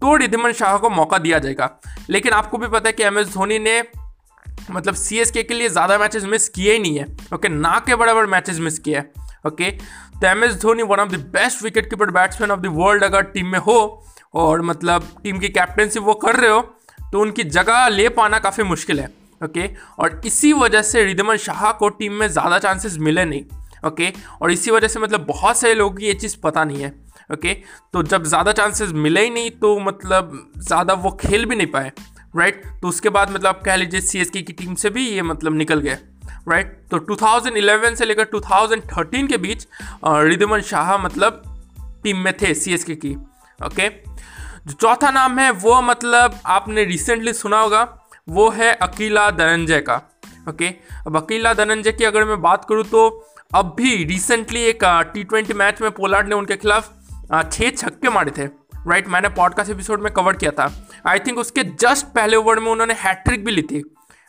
तो 0.00 0.16
रिधिमन 0.16 0.52
शाह 0.52 0.76
को 0.76 0.90
मौका 0.90 1.18
दिया 1.18 1.38
जाएगा। 1.38 1.70
लेकिन 2.10 2.32
आपको 2.32 2.58
भी 2.58 2.68
पता 2.68 2.88
है 2.88 2.92
कि 2.92 3.02
एम 3.02 3.18
एस 3.18 3.34
धोनी 3.34 3.58
ने 3.58 3.82
मतलब 4.70 4.94
सी 4.94 5.18
एस 5.18 5.30
के 5.30 5.54
लिए 5.54 5.68
ज़्यादा 5.68 5.98
मैचेस 5.98 6.24
मिस 6.24 6.48
किए 6.48 6.72
ही 6.72 6.78
नहीं 6.78 6.98
है 6.98 7.06
ओके 7.34 7.48
ना 7.48 7.78
के 7.86 7.96
बराबर 7.96 8.26
मैचेस 8.26 8.58
मिस 8.58 8.78
किए 8.78 8.96
हैं 8.96 9.10
ओके 9.46 9.70
तो 10.20 10.26
M 10.26 10.44
S 10.44 10.54
Dhoni 10.54 10.82
one 10.82 11.00
of 11.00 11.08
the 11.08 11.14
best 11.14 11.62
wicket 11.62 11.90
keeper 11.90 12.10
batsman 12.10 12.50
of 12.50 12.60
the 12.60 12.66
world 12.66 13.04
अगर 13.04 13.22
टीम 13.22 13.46
में 13.46 13.58
हो 13.58 14.04
और 14.34 14.62
मतलब 14.62 15.08
टीम 15.22 15.38
की 15.38 15.48
कैप्टनसी 15.48 16.00
वो 16.00 16.14
कर 16.14 16.36
रहे 16.36 16.50
हो 16.50 16.60
तो 17.12 17.20
उनकी 17.20 17.44
जगह 17.44 17.88
ले 17.88 18.08
पाना 18.08 18.38
काफ़ी 18.38 18.64
मुश्किल 18.64 19.00
है 19.00 19.10
ओके 19.44 19.70
और 19.98 20.20
इसी 20.26 20.52
वजह 20.52 20.82
से 20.82 21.04
रिदमन 21.04 21.36
शाह 21.36 21.72
को 21.72 21.88
टीम 21.88 22.12
में 22.12 22.28
ज़्यादा 22.28 22.58
चांसेस 22.58 22.96
मिले 22.98 23.24
नहीं 23.24 23.44
ओके 23.86 24.12
और 24.42 24.52
इसी 24.52 24.70
वजह 24.70 24.88
से 24.88 25.00
मतलब 25.00 25.26
बहुत 25.26 25.56
सारे 25.56 25.74
लोगों 25.74 25.96
की 25.96 26.06
ये 26.06 26.14
चीज़ 26.14 26.36
पता 26.42 26.64
नहीं 26.64 26.82
है 26.82 26.94
ओके 27.32 27.54
तो 27.92 28.02
जब 28.02 28.24
ज़्यादा 28.24 28.52
चांसेस 28.52 28.90
मिले 28.92 29.24
ही 29.24 29.30
नहीं 29.30 29.50
तो 29.50 29.78
मतलब 29.80 30.52
ज़्यादा 30.58 30.94
वो 30.94 31.10
खेल 31.10 31.44
भी 31.44 31.56
नहीं 31.56 31.66
पाए 31.66 31.92
राइट 32.36 32.62
तो 32.82 32.88
उसके 32.88 33.08
बाद 33.08 33.30
मतलब 33.30 33.46
आप 33.46 33.62
कह 33.64 33.76
लीजिए 33.76 34.00
सी 34.00 34.24
की 34.24 34.52
टीम 34.52 34.74
से 34.74 34.90
भी 34.90 35.08
ये 35.08 35.22
मतलब 35.22 35.54
निकल 35.54 35.80
गए 35.80 35.98
राइट 36.48 36.86
तो 36.90 37.16
2011 37.16 37.94
से 37.94 38.04
लेकर 38.04 38.24
2013 38.24 39.28
के 39.28 39.36
बीच 39.36 39.66
रिदमन 40.04 40.60
शाह 40.60 40.96
मतलब 40.98 41.42
टीम 42.04 42.16
में 42.16 42.32
थे 42.42 42.54
सी 42.54 42.78
की। 42.78 43.16
ओके 43.62 43.88
जो 43.88 44.72
चौथा 44.72 45.10
नाम 45.10 45.38
है, 45.38 45.50
वो 45.50 45.80
मतलब 45.82 46.38
आपने 46.46 46.84
रिसेंटली 46.84 47.32
सुना 47.32 47.60
होगा, 47.60 47.82
वो 48.28 48.48
है 48.50 48.72
अकीला 48.74 49.30
धनंजय 49.32 49.80
का। 49.80 50.00
ओके 50.48 50.68
अब 51.06 51.16
अकीला 51.16 51.52
धनंजय 51.54 51.92
की 51.92 52.04
अगर 52.04 52.24
मैं 52.24 52.40
बात 52.42 52.64
करूँ 52.64 52.84
तो 52.84 53.08
अब 53.54 53.74
भी 53.76 54.02
रिसेंटली 54.04 54.62
एक 54.64 54.84
टी 55.14 55.24
ट्वेंटी 55.24 55.54
मैच 55.54 55.80
में 55.82 55.90
पोलार्ड 55.90 56.28
ने 56.28 56.34
उनके 56.34 56.56
खिलाफ 56.56 56.92
छः 57.52 57.70
छक्के 57.70 58.08
मारे 58.10 58.30
थे। 58.38 58.46
राइट 58.88 59.08
मैंने 59.08 59.28
पॉडकास्ट 59.30 59.70
एपिसोड 59.70 60.02
में 60.02 60.12
कवर 60.12 60.36
किया 60.36 60.50
था। 60.50 60.70
आई 61.06 61.18
थिंक 61.18 61.38
उसके 61.38 61.64
जस्ट 61.64 62.06
पहले 62.14 62.36
ओवर 62.36 62.60
में 62.60 62.70
उन्होंने 62.70 62.94
हैट्रिक 62.98 63.44
भी 63.44 63.52
ली 63.52 63.62
थी। 63.62 63.82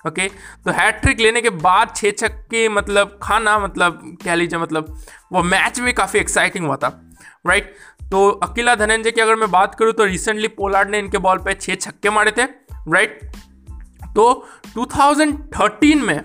ओके 0.06 0.28
तो 0.66 0.72
हैट्रिक 0.72 1.20
लेने 1.20 1.42
के 1.42 1.50
बाद 1.62 1.96
छः 1.96 2.12
छक्के 2.12 2.68
मतलब 2.70 3.18
खाना 3.24 3.58
मतलब 3.60 4.18
कह 4.24 4.36
लीजिए 4.36 4.60
मतलब 4.60 4.98
वो 5.34 5.44
मैच 5.44 5.80
भी 5.80 5.94
काफ़ी 5.94 6.20
एक्साइटिंग 6.20 6.66
हुआ 6.66 6.76
था। 6.76 7.00
राइट 7.48 7.74
तो 8.14 8.30
अकेला 8.30 8.76
धनंजय 8.76 9.12
की 9.12 9.22
अगर 9.22 9.36
मैं 9.36 9.52
बात 9.52 9.76
करूँ 9.76 9.94
तो 9.94 10.04
रिसेंटली 10.04 10.48
पोलार्ड 10.48 10.90
ने 10.90 11.00
इनके 11.00 11.18
बॉल 11.18 11.38
पे 11.38 11.54
छः 11.54 11.76
छक्के 11.76 12.10
मारे 12.10 12.32
थे 12.32 12.44
राइट 12.94 13.32
तो 14.16 14.48
2013 14.78 15.96
में 15.96 16.20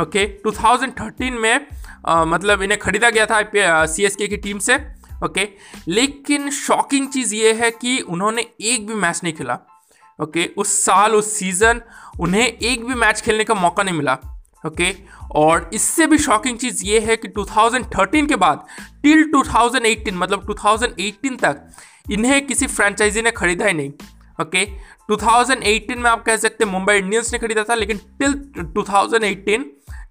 ओके 0.00 0.40
2013 0.46 1.30
में 1.30 1.66
आ, 2.06 2.24
मतलब 2.24 2.62
इन्हें 2.62 2.80
खरीदा 2.80 3.10
गया 3.10 3.26
था 3.26 3.86
सी 3.86 4.04
एस 4.04 4.16
के 4.16 4.36
टीम 4.36 4.58
से 4.58 4.74
ओके 5.24 5.48
लेकिन 5.88 6.50
शॉकिंग 6.50 7.08
चीज़ 7.08 7.34
ये 7.34 7.52
है 7.52 7.70
कि 7.70 8.00
उन्होंने 8.00 8.46
एक 8.60 8.86
भी 8.86 8.94
मैच 8.94 9.20
नहीं 9.24 9.34
खेला 9.34 9.58
ओके 10.22 10.50
उस 10.56 10.84
साल 10.84 11.12
उस 11.12 11.32
सीज़न 11.32 11.80
उन्हें 12.20 12.48
एक 12.48 12.84
भी 12.84 12.94
मैच 12.94 13.20
खेलने 13.20 13.44
का 13.44 13.54
मौका 13.54 13.82
नहीं 13.82 13.94
मिला। 13.94 14.39
ओके 14.64 14.94
और 15.36 15.70
इससे 15.74 16.06
भी 16.06 16.18
शॉकिंग 16.18 16.58
चीज़ 16.58 16.84
ये 16.84 17.00
है 17.00 17.16
कि 17.16 17.28
2013 17.28 18.28
के 18.28 18.36
बाद 18.36 18.66
टिल 19.02 19.24
2018 19.32 20.12
मतलब 20.14 20.46
2018 20.46 21.40
तक, 21.42 21.60
इन्हें 22.10 22.46
किसी 22.46 22.66
फ्रेंचाइजी 22.66 23.22
ने 23.22 23.30
खरीदा 23.30 23.66
ही 23.66 23.72
नहीं, 23.72 23.90
ओके 24.38 24.64
2018 25.08 25.96
में 25.96 26.10
आप 26.10 26.24
कह 26.24 26.36
सकते 26.36 26.64
हैं 26.64 26.70
मुंबई 26.72 26.94
इंडियंस 26.94 27.32
ने 27.32 27.38
खरीदा 27.38 27.64
था, 27.64 27.74
लेकिन 27.74 28.00
टिल 28.18 28.34
2018 28.76 29.64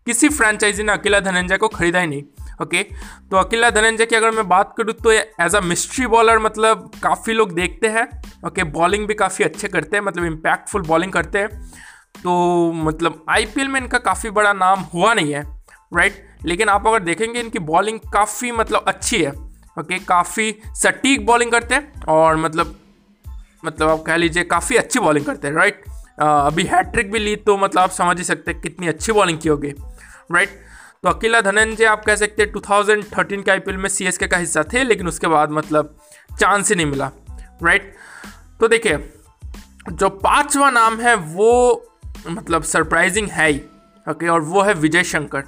किसी 0.06 0.30
फ्रेंचाइजी 0.30 0.84
ने 0.84 0.92
अकेला 0.92 1.20
धनंजय 1.20 1.58
को 1.58 1.68
खरीदा 1.68 2.00
ही 2.00 2.08
नहीं, 2.08 2.24
ओके 2.62 2.84
okay? 2.84 3.30
तो 3.32 3.38
अकेला 3.38 3.70
धनंजय 3.70 4.06
की 4.06 4.16
अगर 4.16 4.32
मैं 4.32 4.48
बात 4.50 4.74
करूँ 4.78 4.94
तो 4.94 5.12
एज 5.12 5.56
अ 5.56 5.60
मिस्ट्री 5.62 6.08
बॉलर 6.08 6.40
मतलब 6.40 6.90
काफ़ी 7.04 7.34
लोग 7.34 7.52
देखते 7.54 7.88
हैं, 7.88 8.08
ओके 8.48 8.62
okay? 8.62 8.74
बॉलिंग 8.74 9.08
भी 9.08 9.14
काफ़ी 9.14 9.46
अच्छे 9.46 9.68
करते 9.68 9.98
हैं 9.98 10.04
मतलब 10.04 10.26
इम्पैक्टफुल 10.26 10.82
बॉलिंग 10.82 11.14
करते 11.14 11.40
हैं 11.40 11.72
तो 12.18 12.72
मतलब 12.74 13.26
आईपीएल 13.30 13.68
में 13.68 13.82
इनका 13.82 13.98
काफ़ी 13.98 14.30
बड़ा 14.30 14.54
नाम 14.54 14.80
हुआ 14.80 15.14
नहीं 15.14 15.34
है 15.34 15.64
राइट 15.98 16.30
लेकिन 16.46 16.70
आप 16.70 16.88
अगर 16.88 17.00
देखेंगे 17.00 17.40
इनकी 17.40 17.60
बॉलिंग 17.60 18.00
काफ़ी 18.00 18.52
मतलब 18.52 18.86
अच्छी 18.88 19.24
है 19.24 19.32
ओके 19.80 20.00
काफ़ी 20.00 20.56
सटीक 20.68 21.26
बॉलिंग 21.26 21.52
करते 21.52 21.76
हैं 21.76 22.04
और 22.08 22.36
मतलब 22.36 22.80
मतलब 23.66 23.90
आप 23.90 24.02
कह 24.02 24.16
लीजिए 24.16 24.44
काफ़ी 24.44 24.76
अच्छी 24.76 25.00
बॉलिंग 25.00 25.26
करते 25.26 25.48
हैं 25.48 25.56
राइट 25.56 25.84
अभी 26.20 26.64
हैट्रिक 26.64 27.12
भी 27.12 27.20
ली 27.20 27.36
तो 27.36 27.58
मतलब 27.58 27.82
आप 27.82 27.90
समझ 27.90 28.18
ही 28.18 28.24
सकते 28.24 28.52
हैं 28.52 28.62
कितनी 28.62 28.88
अच्छी 28.88 29.12
बॉलिंग 29.12 29.40
की 29.40 29.50
होगी 29.50 29.70
राइट 30.32 30.50
तो 31.04 31.10
अकेला 31.10 31.42
धनंजय 31.42 31.86
आप 31.86 32.06
कह 32.06 32.16
सकते 32.16 32.44
हैं 32.44 32.54
2013 32.54 33.44
के 33.44 33.52
आईपीएल 33.52 33.78
में 33.78 33.90
सीएसके 33.90 34.28
का 34.28 34.38
हिस्सा 34.38 34.64
थे, 34.64 34.84
लेकिन 34.84 35.08
उसके 35.08 35.28
बाद 35.28 35.52
मतलब 35.52 35.98
चांस 36.40 36.70
ही 36.70 36.76
नहीं 36.76 36.86
मिला 36.86 37.12
राइट 37.64 37.96
तो 38.60 38.68
देखिए, 38.68 39.14
जो 39.92 40.10
पांचवा 40.10 40.70
नाम 40.70 41.00
है 41.00 41.16
वो 41.16 41.86
मतलब 42.28 42.64
सरप्राइजिंग 42.64 43.30
है 43.30 43.50
ही 43.52 43.62
ओके 44.08 44.28
और 44.28 44.42
वो 44.42 44.62
है 44.62 44.74
विजय 44.74 45.04
शंकर 45.04 45.44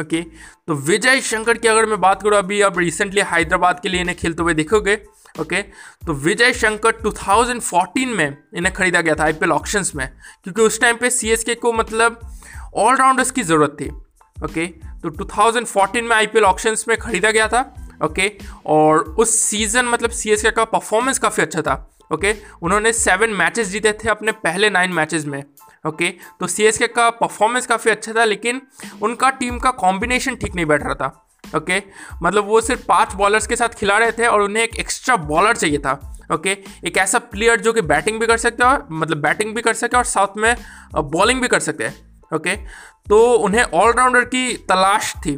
ओके 0.00 0.20
तो 0.66 0.74
विजय 0.74 1.20
शंकर 1.20 1.58
की 1.58 1.68
अगर 1.68 1.86
मैं 1.86 2.00
बात 2.00 2.22
करूँ, 2.22 2.38
अभी 2.38 2.60
अब 2.60 2.78
रिसेंटली 2.78 3.20
हैदराबाद 3.26 3.80
के 3.80 3.88
लिए 3.88 4.00
इन्हें 4.00 4.16
खेलते 4.18 4.42
हुए 4.42 4.54
देखोगे 4.54 4.98
ओके 5.40 5.62
तो 6.06 6.12
विजय 6.12 6.52
शंकर 6.52 7.00
2014 7.02 8.06
में 8.06 8.36
इन्हें 8.56 8.74
खरीदा 8.74 9.00
गया 9.00 9.14
था 9.14 9.24
आईपीएल 9.24 9.52
ऑक्शंस 9.52 9.92
में, 9.94 10.08
क्योंकि 10.44 10.62
उस 10.62 10.80
टाइम 10.80 10.96
पे 10.96 11.10
सीएसके 11.10 11.54
को 11.54 11.72
मतलब 11.72 12.20
ऑलराउंडर्स 12.74 13.30
की 13.30 13.42
ज़रूरत 13.42 13.76
थी 13.80 13.88
ओके 14.44 14.66
तो 15.02 15.10
2014 15.24 16.02
में 16.02 16.16
आईपीएल 16.16 16.44
ऑक्शंस 16.44 16.84
में 16.88 16.96
खरीदा 16.98 17.30
गया 17.30 17.48
था 17.48 17.60
ओके 18.04 18.30
और 18.66 18.98
उस 19.18 19.38
सीज़न 19.40 19.84
मतलब 19.84 20.10
सी 20.10 20.36
का 20.50 20.64
परफॉर्मेंस 20.64 21.18
काफ़ी 21.18 21.42
अच्छा 21.42 21.62
था। 21.62 21.95
ओके 22.10 22.34
उन्होंने 22.62 22.92
सेवन 22.92 23.30
मैचेस 23.32 23.68
जीते 23.68 23.92
थे 23.94 24.08
अपने 24.08 24.32
पहले 24.34 24.70
नाइन 24.70 24.92
मैचेस 24.92 25.24
में। 25.26 25.42
ओके 25.84 26.10
तो 26.40 26.46
सी 26.46 26.86
का 26.86 27.08
परफॉर्मेंस 27.12 27.66
काफ़ी 27.66 27.90
अच्छा 27.90 28.12
था, 28.12 28.24
लेकिन 28.24 28.60
उनका 29.02 29.30
टीम 29.30 29.58
का 29.58 29.70
कॉम्बिनेशन 29.72 30.36
ठीक 30.36 30.54
नहीं 30.54 30.66
बैठ 30.66 30.82
रहा 30.82 30.94
था। 30.94 31.22
ओके 31.56 31.82
मतलब 32.22 32.44
वो 32.44 32.60
सिर्फ़ 32.60 32.86
पाँच 32.86 33.14
बॉलर्स 33.14 33.46
के 33.46 33.56
साथ 33.56 33.74
खिला 33.78 33.98
रहे 33.98 34.12
थे 34.12 34.26
और 34.26 34.42
उन्हें 34.42 34.62
एक 34.62 34.76
एक्स्ट्रा 34.76 35.16
बॉलर 35.16 35.56
चाहिए 35.56 35.78
था। 35.78 35.92
ओके 36.34 36.56
एक 36.86 36.96
ऐसा 36.98 37.18
प्लेयर 37.26 37.60
जो 37.60 37.72
कि 37.72 37.80
बैटिंग 37.82 38.18
भी 38.20 38.26
कर 38.26 38.36
सकते 38.36 38.64
हो 38.64 38.78
मतलब 38.92 39.18
बैटिंग 39.18 39.54
भी 39.54 39.62
कर 39.62 39.74
सके 39.74 39.96
और 39.96 40.04
साथ 40.04 40.36
में 40.36 40.54
बॉलिंग 40.96 41.40
भी 41.40 41.48
कर 41.48 41.60
सकते 41.60 41.84
हैं। 41.84 41.94
ओके 42.32 42.56
तो 43.08 43.20
उन्हें 43.34 43.62
ऑलराउंडर 43.62 44.24
की 44.26 44.52
तलाश 44.68 45.12
थी 45.16 45.34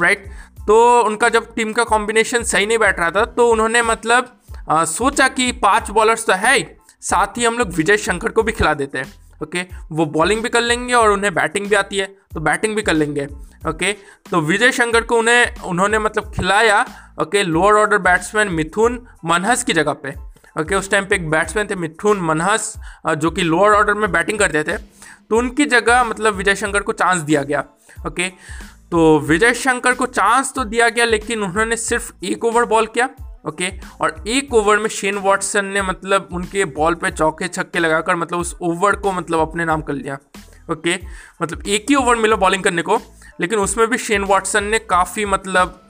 राइट 0.00 0.28
तो 0.66 0.76
उनका 1.02 1.28
जब 1.28 1.54
टीम 1.54 1.72
का 1.72 1.84
कॉम्बिनेशन 1.84 2.42
सही 2.44 2.66
नहीं 2.66 2.78
बैठ 2.78 2.98
रहा 2.98 3.10
था 3.10 3.24
तो 3.26 3.48
उन्होंने 3.50 3.82
मतलब 3.82 4.37
आ, 4.70 4.84
सोचा 4.84 5.28
कि 5.28 5.50
पाँच 5.62 5.90
बॉलर्स 5.90 6.26
तो 6.26 6.32
है 6.36 6.56
ही 6.56 6.64
साथ 7.02 7.38
ही 7.38 7.44
हम 7.44 7.58
लोग 7.58 7.72
विजय 7.74 7.96
शंकर 7.96 8.30
को 8.32 8.42
भी 8.42 8.52
खिला 8.52 8.72
देते 8.74 8.98
हैं 8.98 9.12
ओके 9.42 9.62
वो 9.92 10.04
बॉलिंग 10.06 10.42
भी 10.42 10.48
कर 10.48 10.60
लेंगे 10.60 10.94
और 10.94 11.10
उन्हें 11.10 11.34
बैटिंग 11.34 11.66
भी 11.66 11.74
आती 11.76 11.96
है 11.96 12.06
तो 12.34 12.40
बैटिंग 12.40 12.74
भी 12.76 12.82
कर 12.82 12.94
लेंगे 12.94 13.26
ओके 13.68 13.92
तो 14.30 14.40
विजय 14.40 14.72
शंकर 14.72 15.02
को 15.02 15.18
उन्हें 15.18 15.60
उन्होंने 15.66 15.98
मतलब 15.98 16.32
खिलाया 16.34 16.84
okay 17.22 17.42
lower 17.42 17.74
order 17.74 17.98
batsman 17.98 18.48
Mithun 18.52 19.00
Manhas 19.24 19.62
की 19.64 19.72
जगह 19.72 19.92
पे 20.02 20.14
ओके 20.60 20.74
उस 20.74 20.90
टाइम 20.90 21.04
पे 21.04 21.14
एक 21.16 21.28
बैट्समैन 21.30 21.66
थे 21.70 21.74
मिथुन 21.76 22.20
मनहस 22.22 22.72
जो 23.18 23.30
कि 23.30 23.42
लोअर 23.42 23.74
ऑर्डर 23.74 23.94
में 23.94 24.10
बैटिंग 24.12 24.38
करते 24.38 24.62
थे 24.62 24.76
तो 25.30 25.38
उनकी 25.38 25.64
जगह 25.66 26.02
मतलब 26.04 26.34
विजय 26.34 26.54
शंकर 26.54 26.82
को 26.82 26.92
चांस 26.94 27.20
दिया 27.20 27.42
गया 27.42 27.64
ओके 28.06 28.28
तो 28.90 29.18
विजय 29.20 29.54
शंकर 29.54 29.94
को 29.94 30.06
चांस 30.08 30.52
तो 30.56 30.64
दिया 30.64 30.88
गया 30.88 31.04
लेकिन 31.04 31.42
उन्होंने 31.42 31.76
सिर्फ़ 31.76 32.12
एक 32.24 32.44
ओवर 32.44 32.64
बॉल 32.64 32.86
किया 32.86 33.08
ओके? 33.48 33.72
और 34.00 34.24
एक 34.28 34.54
ओवर 34.54 34.78
में 34.78 34.88
शेन 34.90 35.18
वॉटसन 35.18 35.64
ने 35.66 35.82
मतलब 35.82 36.28
उनके 36.32 36.64
बॉल 36.74 36.94
पे 36.94 37.10
चौके 37.10 37.48
छक्के 37.48 37.78
लगाकर 37.78 38.16
मतलब 38.16 38.38
उस 38.38 38.56
ओवर 38.62 38.96
को 38.96 39.12
मतलब 39.12 39.40
अपने 39.40 39.64
नाम 39.64 39.82
कर 39.82 39.92
लिया। 39.94 40.18
ओके? 40.70 40.98
मतलब 41.42 41.66
एक 41.66 41.86
ही 41.88 41.94
ओवर 41.94 42.16
मिला 42.16 42.36
बॉलिंग 42.36 42.62
करने 42.64 42.82
को, 42.82 43.00
लेकिन 43.40 43.58
उसमें 43.58 43.86
भी 43.90 43.98
शेन 43.98 44.24
वॉटसन 44.24 44.64
ने 44.64 44.78
काफ़ी 44.80 45.24
मतलब 45.26 45.80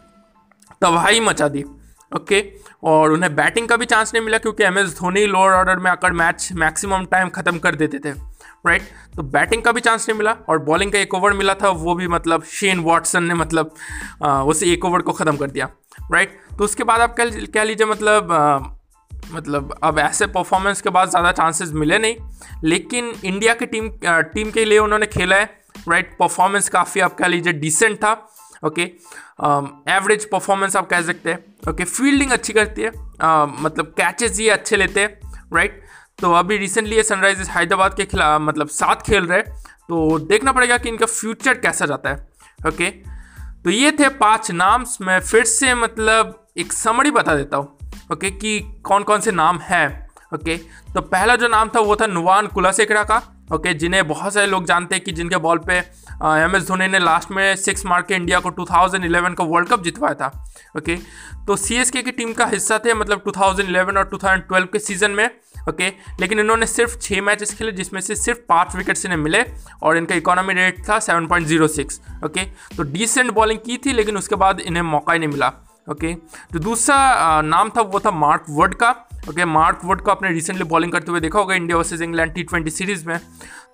तबाही 0.83 1.21
मचा 1.21 1.49
दी। 1.49 1.65
ओके? 2.12 2.43
और 2.85 3.12
उन्हें 3.12 3.35
बैटिंग 3.37 3.69
का 3.69 3.77
भी 3.77 3.87
चांस 3.87 4.12
नहीं 4.15 4.25
मिला 4.25 4.38
क्योंकि 4.38 4.65
M 4.65 4.79
S 4.79 4.95
Dhoni 4.99 5.25
lower 5.27 5.53
order 5.53 5.79
में 5.79 5.91
आकर 5.91 6.12
मैच 6.15 6.49
मैक्सिमम 6.57 7.05
टाइम 7.07 7.29
ख़त्म 7.31 7.59
कर 7.59 7.75
देते 7.75 7.99
थे। 7.99 8.12
राइट 8.67 8.83
तो 9.17 9.23
बैटिंग 9.25 9.62
का 9.62 9.73
भी 9.73 9.81
चांस 9.81 10.09
नहीं 10.09 10.19
मिला 10.19 10.31
और 10.49 10.59
बॉलिंग 10.61 10.93
का 10.93 10.99
एक 10.99 11.15
ओवर 11.15 11.33
मिला 11.33 11.55
था, 11.55 11.69
वो 11.69 11.95
भी 11.95 12.09
मतलब 12.09 12.43
शेन 12.45 12.79
वॉटसन 12.81 13.25
ने 13.25 13.35
मतलब 13.35 13.75
उसे 14.23 14.73
एक 14.73 14.85
ओवर 14.85 15.03
को 15.03 15.12
ख़त्म 15.12 15.37
कर 15.37 15.50
दिया। 15.50 15.69
राइट 16.12 16.38
तो 16.59 16.65
उसके 16.65 16.85
बाद 16.85 17.00
आप 17.00 17.17
कह 17.17 17.47
कह 17.47 17.65
लीजिए 17.65 17.87
मतलब 17.87 18.33
आ, 18.33 18.59
मतलब 19.33 19.79
अब 19.83 19.99
ऐसे 19.99 20.27
परफॉर्मेंस 20.27 20.81
के 20.81 20.91
बाद 20.91 21.11
ज़्यादा 21.11 21.33
चांसेस 21.33 21.73
मिले 21.73 21.99
नहीं। 21.99 22.17
लेकिन 22.65 23.15
इंडिया 23.25 23.55
की 23.55 23.67
टीम 23.67 23.91
टीम 24.05 24.50
के 24.50 24.65
लिए 24.65 24.79
उन्होंने 24.79 25.07
खेला 25.07 25.37
है 25.37 25.61
राइट 25.88 26.17
परफॉर्मेंस 26.19 26.69
काफ़ी 26.69 27.00
आप 27.00 27.15
कह 27.15 27.27
लीजिए 27.27 27.53
डिसेंट 27.53 27.97
था 27.97 28.31
ओके 28.65 28.83
एवरेज 29.93 30.31
परफॉर्मेंस 30.31 30.77
आप 30.77 30.88
कह 30.91 31.03
सकते 31.03 31.31
हैं 31.31 31.71
ओके 31.71 31.85
फील्डिंग 31.85 32.31
अच्छी 32.31 32.53
करती 32.53 32.83
है 32.83 32.91
uh, 32.91 33.49
मतलब 33.61 33.87
कैचेस 33.87 34.41
ये 34.41 34.50
अच्छे 34.50 34.77
लेते 34.77 35.00
हैं 35.00 35.21
राइट 35.55 35.83
तो 36.19 36.33
अभी 36.33 36.57
रिसेंटली 36.57 36.97
ये 36.97 37.03
सनराइजर्स 37.03 37.49
हैदराबाद 37.49 37.95
के 37.95 38.05
खिलाफ 38.05 38.41
मतलब 38.41 38.69
साथ 38.69 38.97
खेल 38.97 39.27
रहे 39.27 39.43
तो 39.88 40.19
देखना 40.19 40.53
पड़ेगा 40.53 40.79
कि 40.79 40.88
इनका 40.88 41.07
फ्यूचर 41.07 41.55
कैसा 41.55 41.87
जाता 41.87 42.11
है 42.11 42.29
ओके 42.69 42.91
तो 43.65 43.71
ये 43.71 43.93
थे 43.93 44.09
पाँच 44.09 44.50
नाम्स 44.50 44.99
मैं 45.00 45.21
फिर 45.21 45.45
से 45.45 45.75
मतलब 45.75 46.48
एक 46.59 46.73
समरी 46.73 47.11
बता 47.11 47.35
देता 47.37 47.57
हूँ 47.57 47.77
ओके 48.12 48.31
कि 48.31 48.59
कौन 48.85 49.03
कौन 49.03 49.21
से 49.21 49.33
नाम 49.33 49.59
हैं 49.62 49.87
ओके 50.35 50.57
तो 50.95 51.00
पहला 51.03 51.37
जो 51.37 51.49
नाम 51.49 51.69
था 51.69 51.81
वो 51.81 51.97
था 51.97 52.07
नुवान 52.07 52.47
कुलासेकरा 52.47 53.03
का 53.05 53.23
ओके 53.55 53.73
जिन्हें 53.75 54.07
बहुत 54.09 54.35
सारे 54.35 54.47
लोग 54.47 54.65
जानते 54.67 54.95
हैं 54.95 55.05
कि 55.05 55.12
जिनके 55.12 55.37
बॉल 55.37 55.59
पे 55.69 55.77
एम 56.43 56.57
एस 56.57 56.67
धोनी 56.69 56.87
ने 56.88 56.99
लास्ट 56.99 57.31
में 57.31 57.57
सिक्स 57.57 57.85
मार 57.87 58.03
के 58.03 58.15
इंडिया 58.15 58.41
को 58.41 58.50
2011 58.50 59.35
का 59.35 59.45
वर्ल्ड 59.45 59.69
कप 59.69 59.83
जितवाया 59.83 60.15
था 60.15 60.27
ओके 60.77 60.97
तो 61.47 61.57
सी 61.57 61.77
एस 61.77 61.91
के 61.91 62.03
की 62.03 62.11
टीम 62.11 62.33
का 62.33 62.47
हिस्सा 62.47 62.79
थे 62.79 62.95
मतलब 62.95 63.23
2011 63.25 63.97
और 63.97 64.11
2012 64.15 64.67
के 64.73 64.79
सीज़न 64.79 65.11
में 65.11 65.29
ओके 65.69 65.88
लेकिन 66.21 66.41
इन्होंने 66.41 66.67
सिर्फ़ 66.67 66.99
छः 66.99 67.23
मैचेस 67.23 67.55
खेले, 67.55 67.73
जिसमें 67.73 68.00
से 68.00 68.17
सिर्फ़ 68.17 68.38
पाँच 68.49 68.77
विकेट्स 68.77 69.05
इन्हें 69.05 69.19
मिले 69.19 69.45
और 69.83 69.97
इनका 69.97 70.15
इकोनॉमी 70.15 70.55
रेट 70.55 70.83
था 70.88 70.99
7.06 71.00 71.99
ओके 72.25 72.45
तो 72.77 72.83
डिसेंट 72.83 73.31
बॉलिंग 73.31 73.59
की 73.67 73.77
थी, 73.77 73.93
लेकिन 73.93 74.17
उसके 74.17 74.35
बाद 74.35 74.61
इन्हें 74.61 74.83
मौका 74.83 75.12
ही 75.12 75.19
नहीं 75.19 75.29
मिला। 75.29 75.53
ओके 75.90 76.12
जो 76.52 76.59
दूसरा 76.59 77.40
नाम 77.42 77.71
था, 77.71 77.80
वो 77.80 78.00
था 78.00 78.11
मार्क 78.11 78.45
वर्ड 78.50 78.75
का। 78.75 78.90
ओके 79.28 79.45
मार्क 79.45 79.80
वर्ड 79.85 80.00
को 80.00 80.11
आपने 80.11 80.30
रिसेंटली 80.33 80.64
बॉलिंग 80.64 80.92
करते 80.92 81.11
हुए 81.11 81.21
देखा 81.21 81.38
होगा 81.38 81.54
India 81.54 81.76
versus 81.78 82.02
England 82.02 82.33
T 82.35 82.42
twenty 82.42 82.71
series 82.71 83.07
में। 83.09 83.18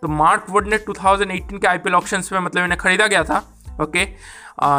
तो 0.03 0.09
मार्क 0.11 0.47
वर्ड 0.51 0.69
ने 0.69 0.79
2018 0.81 1.59
के 1.59 1.67
आईपीएल 1.67 1.95
ऑप्शंस 1.95 2.33
में 2.33 2.39
मतलब 2.41 2.65
इन्हें 2.65 2.79
खरीदा 2.81 3.07
गया 3.07 3.23
था। 3.25 3.43
ओके 3.83 4.03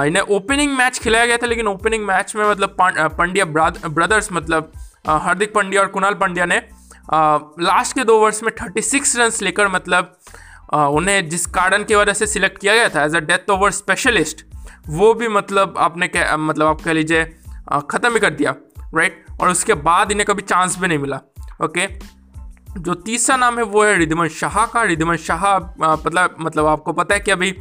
इन्हें 0.08 0.22
ओपनिंग 0.36 0.74
मैच 0.78 1.00
खिलाया 1.00 1.26
गया 1.26 1.38
था, 1.38 1.46
लेकिन 1.48 1.68
ओपनिंग 1.68 2.06
मैच 2.06 2.36
में 2.36 2.50
मतलब 2.50 2.76
पंड्या 3.20 3.46
ब्रदर्स 3.46 4.32
मतलब 4.32 4.72
हार्दिक 5.08 5.54
पांड्या 5.54 5.82
और 5.82 5.88
कुणाल 5.88 6.14
पंड्या 6.16 6.46
ने 6.46 6.58
लास्ट 7.14 7.96
के 7.96 8.04
दो 8.04 8.18
ओवर्स 8.20 8.44
में 8.44 8.52
36 8.54 9.16
रन 9.18 9.32
लेकर 9.42 9.68
मतलब 9.68 10.16
उन्हें 10.74 11.30
जिस 11.30 11.46
कारण 11.46 11.84
की 11.84 11.96
वजह 11.96 12.14
से 12.14 12.28
सिलेक्ट 12.28 12.58
किया 12.58 12.76
गया 12.76 12.90
था 12.90 13.04
as 13.04 13.16
a 13.16 13.20
death 13.20 13.50
over 13.50 13.72
specialist 13.72 14.46
वो 14.88 15.14
भी 15.14 15.28
मतलब 15.28 15.76
आपने 15.78 16.08
क्या 16.08 16.38
मतलब 16.38 16.68
आप 16.68 16.82
कह 16.82 16.94
लीजिए 16.94 17.36
ख़त्म 17.92 18.14
ही 18.14 18.20
कर 18.20 18.30
दिया 18.30 18.56
राइट 18.96 19.26
और 19.42 19.50
उसके 19.50 19.74
बाद 19.74 20.12
इन्हें 20.12 20.26
कभी 20.26 20.42
चांस 20.42 20.78
भी 20.80 20.88
नहीं 20.88 20.98
मिला 20.98 21.22
ओके 21.64 22.16
जो 22.78 22.94
तीसरा 22.94 23.38
नाम 23.38 23.58
है, 23.58 23.64
वो 23.64 23.84
है 23.84 23.98
रिद्धिमन 23.98 24.28
शाह 24.28 24.66
का। 24.66 24.84
रिद्धिमन 24.84 25.16
शाह 25.16 25.58
मतलब 25.80 26.36
मतलब 26.40 26.66
आपको 26.66 26.94
पता 26.94 27.14
है 27.16 27.22
कि 27.22 27.32
अभी 27.32 27.56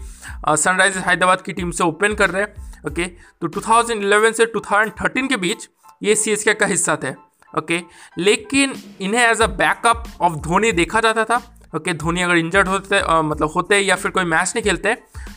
सनराइजर्स 0.49 1.05
हैदराबाद 1.05 1.41
की 1.41 1.53
टीम 1.53 1.71
से 1.71 1.85
ओपन 1.85 2.15
कर 2.15 2.31
रहे 2.31 2.43
हैं 2.43 2.81
ओके 2.87 3.05
तो 3.45 3.49
2011 3.49 4.33
से 4.33 4.53
2013 4.57 5.29
के 5.29 5.37
बीच 5.37 5.69
ये 6.03 6.15
सी 6.15 6.37
का 6.37 6.67
हिस्सा 6.67 6.99
थे 7.03 7.11
ओके 7.59 7.81
लेकिन 8.19 8.75
इन्हें 9.01 9.23
as 9.23 9.41
a 9.41 9.47
backup 9.47 10.05
of 10.21 10.33
Dhoni 10.33 10.73
देखा 10.73 11.01
जाता 11.01 11.25
था 11.25 11.64
ओके 11.75 11.93
धोनी 11.95 12.23
अगर 12.23 12.37
इंजर्ड 12.37 12.69
होते 12.69 13.01
मतलब 13.23 13.51
होते 13.55 13.79
या 13.79 13.97
फिर 13.97 14.11
कोई 14.11 14.25
मैच 14.25 14.53
नहीं 14.55 14.63
खेलते 14.65 14.95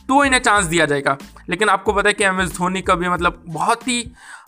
तो 0.08 0.24
इन्हें 0.24 0.40
चांस 0.40 0.66
दिया 0.66 0.86
जाएगा। 0.86 1.18
लेकिन 1.50 1.70
आपको 1.70 1.94
पता 1.94 2.10
है 2.10 2.14
कि 2.14 2.24
एम 2.24 2.42
एस 2.42 2.56
धोनी 2.58 2.82
का 2.82 2.96
भी 2.96 3.10
मतलब 3.10 3.44
बहुत 3.48 3.88
ही 3.88 4.00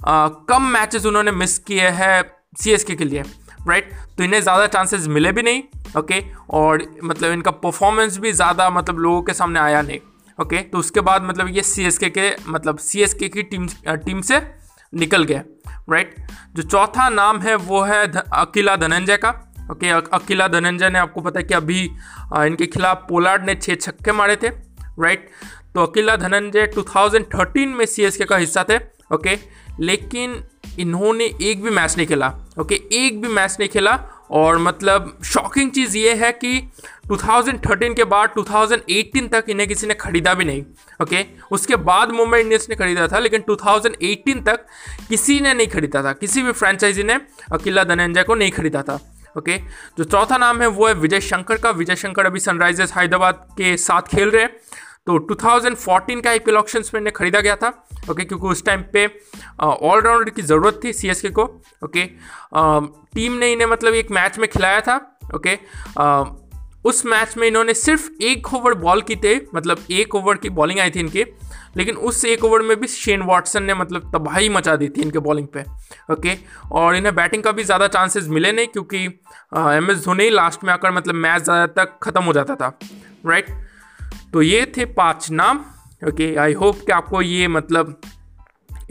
आ, 0.07 0.27
कम 0.49 0.65
मैचेस 0.67 1.05
उन्होंने 1.05 1.31
मिस 1.31 1.57
किए 1.59 1.89
हैं 1.91 2.23
सी 2.57 2.71
एस 2.71 2.83
के 2.83 2.95
के 2.95 3.05
लिए 3.05 3.23
राइट 3.67 3.91
तो 4.17 4.23
इन्हें 4.23 4.41
ज़्यादा 4.41 4.67
चांसेस 4.67 5.07
मिले 5.07 5.31
भी 5.31 5.41
नहीं 5.41 5.63
ओके? 5.97 6.23
और 6.49 6.85
मतलब 7.03 7.31
इनका 7.31 7.51
परफॉर्मेंस 7.63 8.17
भी 8.17 8.31
ज़्यादा 8.31 8.69
मतलब 8.69 8.99
लोगों 8.99 9.21
के 9.21 9.33
सामने 9.33 9.59
आया 9.59 9.81
नहीं 9.81 9.99
ओके? 10.39 10.57
तो 10.57 10.77
उसके 10.77 11.01
बाद 11.01 11.23
मतलब 11.23 11.47
ये 11.47 11.61
सी 11.63 11.83
एस 11.85 11.97
के 11.97 12.09
के 12.09 12.31
मतलब 12.47 12.77
सी 12.77 13.01
एस 13.01 13.13
के 13.13 13.29
की 13.29 13.43
टीम 13.43 13.67
टीम 13.87 14.21
से 14.21 14.41
निकल 14.93 15.23
गए 15.23 15.41
राइट 15.89 16.15
जो 16.55 16.63
चौथा 16.63 17.09
नाम 17.09 17.39
है 17.39 17.55
वो 17.55 17.81
है 17.81 18.05
अकेला 18.17 18.75
धनंजय 18.75 19.17
का 19.17 19.31
ओके 19.71 19.89
अकेला 19.89 20.47
धनंजय 20.47 20.89
ने 20.89 20.99
आपको 20.99 21.21
पता 21.21 21.39
है 21.39 21.45
कि 21.45 21.53
अभी 21.53 21.83
इनके 21.83 22.65
खिलाफ 22.67 23.05
पोलार्ड 23.09 23.45
ने 23.45 23.55
छः 23.55 23.75
छक्के 23.75 24.11
मारे 24.11 24.35
थे 24.35 24.47
राइट 24.99 25.29
तो 25.75 25.81
अकेला 25.81 26.15
धनंजय 26.17 26.65
2013 26.75 27.75
में 27.77 27.85
सी 27.85 28.25
का 28.25 28.37
हिस्सा 28.37 28.63
थे, 28.69 28.77
ओके? 29.13 29.37
लेकिन 29.79 30.43
इन्होंने 30.79 31.25
एक 31.41 31.61
भी 31.63 31.69
मैच 31.69 31.95
नहीं 31.97 32.07
खेला, 32.07 32.27
ओके? 32.59 32.75
एक 32.93 33.21
भी 33.21 33.27
मैच 33.27 33.55
नहीं 33.59 33.69
खेला, 33.69 33.93
और 34.31 34.57
मतलब 34.57 35.17
शॉकिंग 35.25 35.71
चीज़ 35.71 35.97
ये 35.97 36.13
है 36.15 36.31
कि 36.33 36.59
2013 37.07 37.95
के 37.95 38.03
बाद 38.05 38.33
2018 38.37 39.29
तक 39.31 39.49
इन्हें 39.49 39.67
किसी 39.69 39.87
ने 39.87 39.93
खरीदा 39.93 40.33
भी 40.33 40.45
नहीं, 40.45 40.63
ओके? 41.01 41.25
उसके 41.51 41.75
बाद 41.75 42.11
मुंबई 42.11 42.39
इंडियंस 42.39 42.67
ने 42.69 42.75
खरीदा 42.75 43.07
था, 43.07 43.19
लेकिन 43.19 43.43
2018 43.49 44.43
तक 44.45 44.65
किसी 45.09 45.39
ने 45.39 45.53
नहीं 45.53 45.67
खरीदा 45.67 46.03
था, 46.03 46.13
किसी 46.15 46.41
भी 46.41 46.51
फ्रेंचाइजी 46.53 47.03
ने 47.03 47.19
अकेला 47.53 47.83
धनंजय 47.83 48.23
को 48.23 48.35
नहीं 48.35 48.51
खरीदा 48.51 48.83
था। 48.83 48.99
ओके? 49.39 49.57
जो 49.97 50.03
चौथा 50.03 50.37
नाम 50.37 50.61
है, 50.61 50.67
वो 50.67 50.87
है 50.87 50.93
विजय 50.95 51.21
शंकर 51.21 51.57
का। 51.57 51.69
विजय 51.71 51.95
शंकर 51.95 52.25
अभी 52.25 52.39
सनराइजर्स 52.39 52.93
हैदराबाद 52.93 53.47
के 53.57 53.75
साथ 53.77 54.15
खेल 54.15 54.29
रहे 54.29 54.43
हैं। 54.43 54.57
तो 55.07 55.17
2014 55.27 56.21
का 56.21 56.29
आईपीएल 56.29 56.57
ऑप्शन 56.57 56.83
में 56.93 56.99
इन्हें 56.99 57.13
खरीदा 57.13 57.39
गया 57.39 57.55
था, 57.55 57.67
ओके? 58.09 58.23
क्योंकि 58.23 58.47
उस 58.47 58.63
टाइम 58.65 58.83
पे 58.93 59.05
ऑलराउंडर 59.61 60.29
की 60.29 60.41
ज़रूरत 60.41 60.79
थी 60.83 60.93
सीएसके 60.93 61.29
को, 61.29 61.43
ओके? 61.83 62.05
टीम 63.15 63.33
ने 63.33 63.51
इन्हें 63.51 63.67
मतलब 63.67 63.93
एक 63.93 64.11
मैच 64.11 64.37
में 64.39 64.47
खिलाया 64.49 64.81
था, 64.81 64.95
ओके? 65.35 65.55
उस 66.85 67.05
मैच 67.05 67.37
में 67.37 67.47
इन्होंने 67.47 67.73
सिर्फ़ 67.73 68.09
एक 68.21 68.53
ओवर 68.53 68.73
बॉल 68.73 69.01
की 69.01 69.15
थे 69.15 69.35
मतलब 69.55 69.85
एक 69.91 70.15
ओवर 70.15 70.37
की 70.37 70.49
बॉलिंग 70.49 70.79
आई 70.79 70.89
थी 70.89 70.99
इनके, 70.99 71.25
लेकिन 71.77 71.95
उस 71.95 72.23
एक 72.25 72.43
ओवर 72.43 72.61
में 72.61 72.79
भी 72.79 72.87
शेन 72.87 73.21
वॉटसन 73.21 73.63
ने 73.63 73.73
मतलब 73.73 74.11
तबाही 74.15 74.49
मचा 74.49 74.75
दी 74.75 74.89
थी 74.89 75.01
इनके 75.01 75.19
बॉलिंग 75.19 75.47
पे 75.47 75.63
ओके 76.13 76.37
और 76.71 76.95
इन्हें 76.95 77.15
बैटिंग 77.15 77.43
का 77.43 77.51
भी 77.51 77.63
ज़्यादा 77.63 77.87
चांसेस 77.87 78.27
मिले 78.27 78.51
नहीं 78.51 78.67
क्योंकि 78.67 79.05
एम 79.75 79.91
एस 79.91 80.03
धोनी 80.05 80.29
लास्ट 80.29 80.63
में 80.63 80.73
आकर 80.73 80.91
मतलब 80.91 81.15
मैच 81.15 81.43
ज़्यादा 81.43 81.83
तक 81.83 81.99
ख़त्म 82.03 82.23
हो 82.23 82.33
जाता 82.33 82.55
था 82.55 82.79
राइट 83.25 83.49
तो 84.33 84.41
ये 84.41 84.73
थे 84.77 84.85
पाँच 84.85 85.31
नाम 85.31 85.65
ओके 86.07 86.35
आई 86.35 86.53
होप 86.53 86.79
कि 86.85 86.91
आपको 86.91 87.21
ये 87.21 87.47
मतलब 87.47 88.01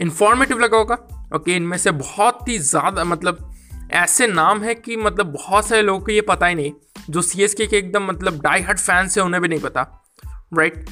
इन्फॉर्मेटिव 0.01 0.59
लगा 0.59 0.77
होगा 0.77 0.97
ओके 1.35 1.55
इनमें 1.55 1.77
से 1.77 1.91
बहुत 1.91 2.47
ही 2.47 2.59
ज़्यादा 2.59 3.03
मतलब 3.03 3.45
ऐसे 3.91 4.27
नाम 4.27 4.61
है 4.61 4.75
कि 4.75 4.95
मतलब 4.95 5.25
बहुत 5.25 5.67
सारे 5.67 5.81
लोगों 5.81 5.99
को 5.99 6.11
ये 6.11 6.21
पता 6.21 6.47
ही 6.47 6.55
नहीं 6.55 6.71
जो 7.09 7.21
सी 7.21 7.43
एस 7.43 7.53
के 7.53 7.63
एकदम 7.77 8.05
मतलब 8.05 8.41
डाई 8.41 8.61
हट 8.61 8.79
फैंस 8.79 9.17
है, 9.17 9.23
उन्हें 9.23 9.41
भी 9.41 9.47
नहीं 9.47 9.59
पता 9.59 9.81
राइट 10.53 10.89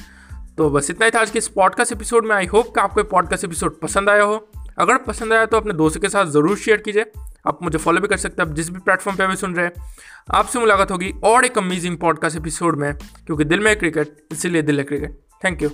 तो 0.58 0.68
बस 0.70 0.90
इतना 0.90 1.04
ही 1.04 1.10
था 1.10 1.20
आज 1.20 1.30
के 1.30 1.38
इस 1.38 1.48
पॉडकास्ट 1.48 1.92
एपिसोड 1.92 2.26
में। 2.26 2.34
आई 2.36 2.46
होप 2.46 2.74
कि 2.74 2.80
आपको 2.80 3.02
पॉडकास्ट 3.06 3.44
एपिसोड 3.44 3.80
पसंद 3.80 4.08
आया 4.10 4.22
हो। 4.22 4.36
अगर 4.78 4.96
पसंद 4.98 5.32
आया 5.32 5.46
तो 5.46 5.56
अपने 5.56 5.74
दोस्तों 5.74 6.00
के 6.00 6.08
साथ 6.08 6.26
ज़रूर 6.26 6.56
शेयर 6.58 6.78
कीजिए। 6.78 7.10
आप 7.46 7.58
मुझे 7.62 7.78
फॉलो 7.78 8.00
भी 8.00 8.08
कर 8.08 8.16
सकते 8.16 8.42
हैं, 8.42 8.48
आप 8.48 8.54
जिस 8.56 8.70
भी 8.70 8.78
प्लेटफॉर्म 8.80 9.18
पे 9.18 9.26
भी 9.26 9.36
सुन 9.36 9.54
रहे 9.54 9.66
हैं। 9.66 9.72
आपसे 10.34 10.58
मुलाकात 10.58 10.90
होगी 10.90 11.12
और 11.24 11.44
एक 11.44 11.58
अमेजिंग 11.58 11.98
पॉडकास्ट 11.98 12.36
एपिसोड 12.36 12.78
में, 12.78 12.92
क्योंकि 13.26 13.44
दिल 13.44 13.60
में 13.60 13.76
क्रिकेट 13.78 14.26
इसीलिए 14.32 14.62
दिल 14.62 14.78
है 14.78 14.84
क्रिकेट 14.84 15.20
थैंक 15.44 15.62
यू 15.62 15.70